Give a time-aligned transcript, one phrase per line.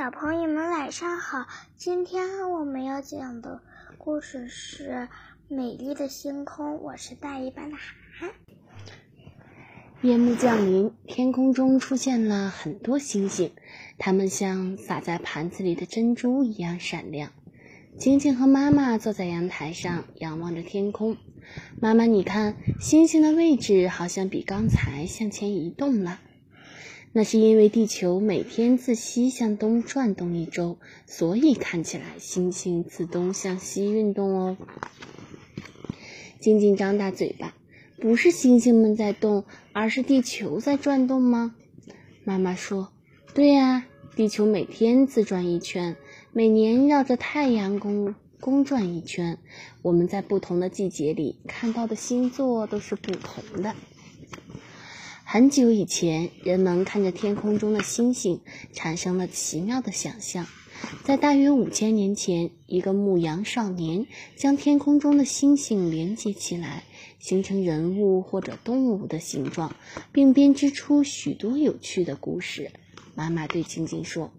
[0.00, 3.60] 小朋友们晚上好，今天我们要讲的
[3.98, 4.90] 故事是
[5.48, 6.74] 《美丽的星空》。
[6.76, 8.30] 我是大一班的涵涵。
[10.02, 13.50] 夜幕降临，天空中出现了很多星星，
[13.98, 17.32] 它们像撒在盘子里的珍珠一样闪亮。
[17.98, 21.16] 晶晶和妈妈坐在阳台上，仰望着天空。
[21.80, 26.20] 妈妈，你看，星星的位置好像比刚才向前移动了。
[27.18, 34.56] 那是因为地球每天自西向东转动一周，所以看起来星星自东向西运动哦。
[36.38, 37.56] 晶晶张大嘴巴，
[38.00, 41.56] 不是星星们在动，而是地球在转动吗？
[42.22, 42.92] 妈妈说
[43.34, 45.96] ：“对呀，地球每天自转一圈。”
[46.32, 49.38] 每年绕着太阳公公转一圈，
[49.82, 53.74] 我们在不同的季节里看到的星座都是不同的。
[55.30, 58.40] 很久以前，人们看着天空中的星星，
[58.72, 60.46] 产生了奇妙的想象。
[61.04, 64.06] 在大约五千年前，一个牧羊少年
[64.36, 66.84] 将天空中的星星连接起来，
[67.18, 69.76] 形成人物或者动物的形状，
[70.12, 72.70] 并编织出许多有趣的故事。
[73.14, 74.32] 妈妈对晶晶说。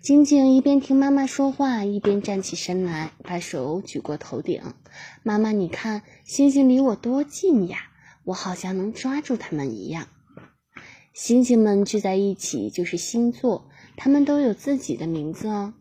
[0.00, 4.60] 晶晶一边听妈妈说话，一边站起身来，把手举过头顶。
[5.22, 7.78] 妈妈，你看，星星离我多近呀！
[8.24, 10.08] 我好像能抓住它们一样。
[11.16, 15.72] 星星们聚在一起就是星座，它们都有自己的名字哦。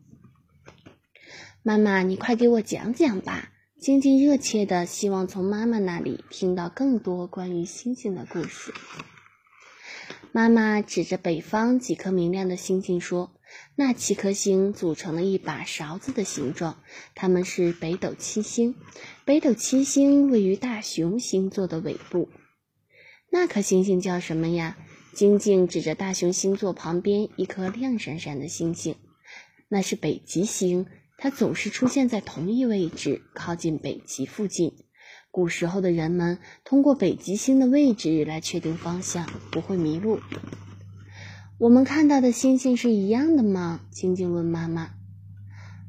[1.61, 3.52] 妈妈，你快给我讲讲吧！
[3.78, 8.73] 晶晶热切的希望从妈妈那里听到更多关于星星的故事。
[10.31, 13.33] 妈妈指着北方几颗明亮的星星说。
[13.75, 16.81] 那七颗星组成了一把勺子的形状，
[17.13, 18.75] 它们是北斗七星。
[19.25, 22.30] 北斗七星位于大熊星座的尾部。
[23.30, 24.78] 那颗星星叫什么呀？
[25.16, 28.95] 晶晶指着大熊星座旁边一颗亮闪闪的星星，
[29.69, 30.88] 那是北极星。
[31.17, 34.73] 它总是出现在同一位置，靠近北极附近。
[35.31, 40.19] 古时候的人们通过北极星的位置来确定方向，不会迷路。
[41.59, 43.79] 我们看到的星星是一样的吗？
[43.91, 44.89] 晶晶问妈妈。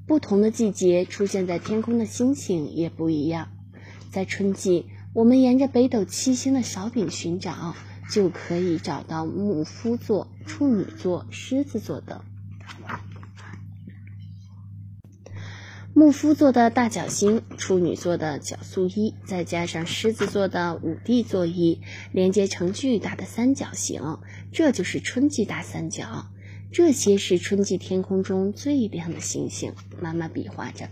[0.06, 3.48] 不同的季节出现在天空的星星也不一样。
[4.12, 7.74] 在春季，我们沿着北斗七星的勺柄寻找，
[8.10, 12.20] 就可以找到牧夫座、处女座、狮子座等。
[15.94, 21.80] 牧夫座的大角星，处女座的角宿一，再加上狮子座的五帝座一，
[22.12, 24.18] 连接成巨大的三角形，
[24.52, 26.26] 这就是春季大三角。
[26.70, 29.72] 这些是春季天空中最亮的星星。
[29.98, 30.90] 妈妈比划着。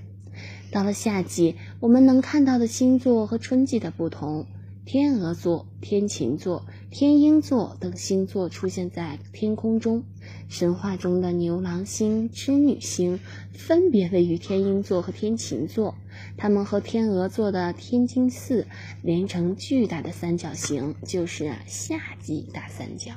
[0.70, 4.46] 到了夏季，我们能看到的星座和春季的不同。
[4.86, 10.04] 天鹅座、天琴座、天鹰座等星座出现在天空中。
[10.48, 13.18] 神话中的牛郎星、织女星
[13.52, 15.94] 分别位于天鹰座和天琴座，
[16.36, 18.66] 它们和天鹅座的天津四
[19.02, 23.12] 连成巨大的三角形，就是夏季大三角。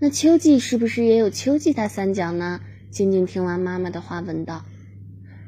[0.00, 2.60] 那秋季是不是也有秋季大三角呢？
[2.90, 4.64] 静静听完妈妈的话，问道：“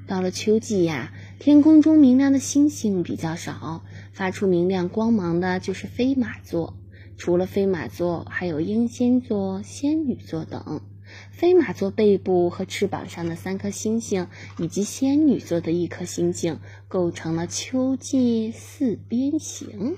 [0.07, 6.77] 到了秋季呀，天空中明亮的星星比较少。”发出明亮光芒的就是飞马座，
[7.17, 10.83] 除了飞马座，还有英仙座、仙女座等。
[11.31, 14.29] 飞马座背部和翅膀上的三颗星星，
[14.59, 16.59] 以及仙女座的一颗星星，
[16.89, 19.97] 构成了秋季四边形。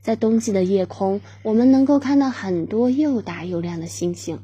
[0.00, 4.40] 在冬季的夜空，我们能够看到很多又大又亮的星星。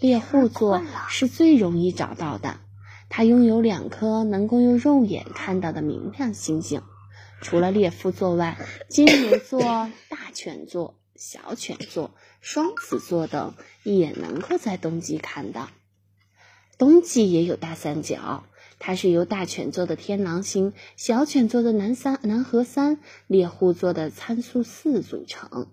[0.00, 2.60] 猎户座是最容易找到的，
[3.08, 6.82] 它拥有两颗能够用肉眼看到的明亮星星。
[7.40, 8.58] 除了猎夫座外，
[8.88, 9.60] 金牛座、
[10.08, 15.68] 大犬座、小犬座、双子座等也能够在冬季看到。
[16.78, 18.44] 冬季也有大三角，
[18.78, 25.68] 它是由大犬座的天狼星、小犬座的南三南河三、猎户座的参宿四组成。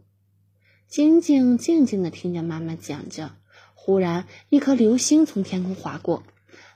[0.87, 3.31] 晶晶静静地听着妈妈讲着，
[3.73, 6.23] 忽然一颗流星从天空划过。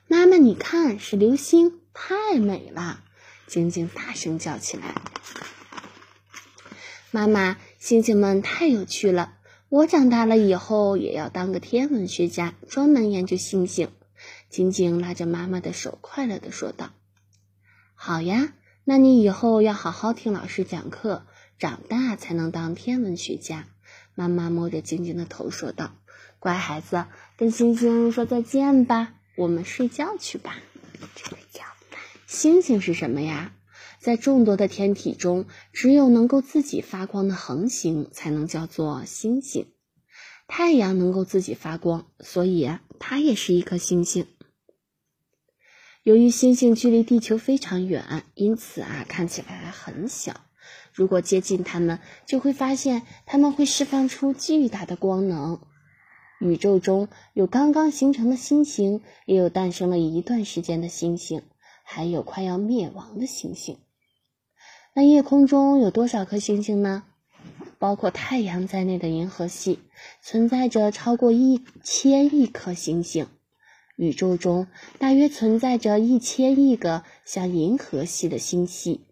[0.07, 3.03] 妈妈，你看，是流星，太美了。
[3.47, 4.93] 晶晶大声叫起来
[7.11, 9.35] ：“妈妈，星星们太有趣了！
[9.69, 13.89] 我长大了以后也要当个天文学家，专门研究星星。”
[14.49, 16.91] 晶晶拉着妈妈的手，快乐地说道
[17.95, 18.53] ：“好呀，
[18.83, 21.25] 那你以后要好好听老师讲课，
[21.57, 23.67] 长大才能当天文学家。”
[24.13, 25.95] 妈妈摸着晶晶的头说道
[26.39, 27.05] ：“乖孩子，
[27.37, 30.57] 跟星星说再见吧，我们睡觉去吧。”
[32.27, 33.53] 星星是什么呀？
[33.99, 39.67] 在众多的天体中，只有能够自己发光的恒星才能叫做星星。
[40.45, 42.69] 太阳能够自己发光，所以，
[42.99, 44.27] 它也是一颗星星。
[46.03, 50.41] 由于星星距离地球非常远，因此啊，看起来很小。
[50.91, 55.61] 如果接近它们，就会发现它们会释放出巨大的光能。
[56.41, 61.41] 宇宙中有刚刚形成的星星，也有诞生了一段时间的星星，
[61.89, 63.77] 还有快要灭亡的星星。
[64.93, 67.05] 那夜空中有多少颗星星呢？
[67.79, 69.79] 包括太阳在内的银河系
[70.21, 73.27] 存在着超过一千亿颗星星。
[73.95, 74.67] 宇宙中
[74.99, 79.05] 大约存在着一千亿个像银河系的星系，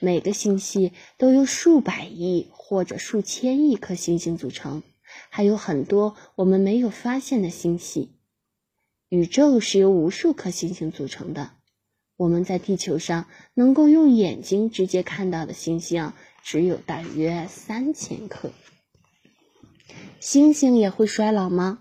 [0.00, 4.82] 每个星系都由数百亿或者数千亿颗星星组成，
[5.30, 8.10] 还有很多我们没有发现的星系。
[9.08, 11.52] 宇宙是由无数颗星星组成的，
[12.16, 18.50] 我们在地球上能够用眼睛直接看到的星星只有大约三千颗。
[20.18, 21.80] 星星也会衰老吗？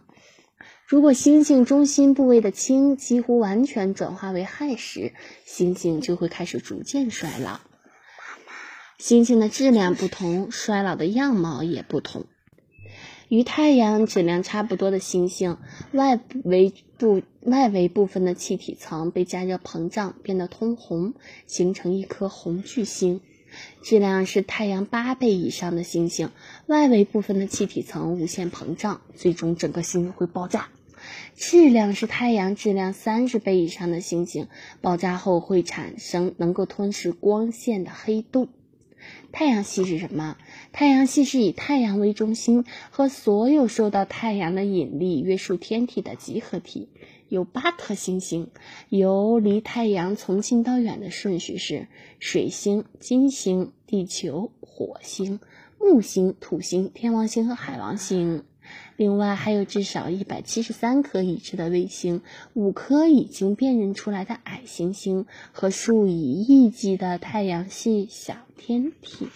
[0.88, 5.14] 如果星星中心部位的氢几乎完全转化为氦时，
[5.46, 7.62] 星星就会开始逐渐衰老。
[9.00, 12.28] 星星的质量不同，衰老的样貌也不同。
[13.30, 15.58] 与太阳质量差不多的星星，
[15.92, 21.14] 外围部外围部分的气体层被加热膨胀，变得通红，
[21.48, 23.22] 形成一颗红巨星。
[23.82, 26.30] 质量是太阳八倍以上的星星，
[26.68, 30.68] 外围部分的气体层无限膨胀，最终整个星星会爆炸。
[31.36, 34.48] 质量是太阳质量三十倍以上的星星，
[34.82, 38.50] 爆炸后会产生能够吞噬光线的黑洞。
[39.38, 40.38] 太阳系是什么？
[40.72, 46.88] 太阳系是以太阳为中心和所有受到太阳的引力约束天体的集合体。
[47.28, 48.50] 有八颗星星，
[48.88, 55.42] 由离太阳从近到远的顺序是：水星、金星、地球、火星、
[55.82, 58.46] 木星、土星、天王星和海王星。
[58.96, 62.22] 另外还有至少一百七十三颗已知的卫星，
[62.54, 69.30] 五颗已经辨认出来的矮行星和数以亿计的太阳系小天体。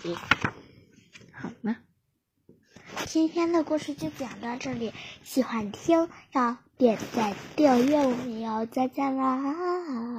[1.31, 1.77] 好了，
[3.05, 4.91] 今天的故事就讲到这里，
[5.23, 10.17] 喜欢听要点赞订阅，我们要再见啦！